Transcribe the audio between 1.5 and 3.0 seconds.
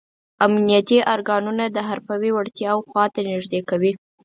د حرفوي وړتیاو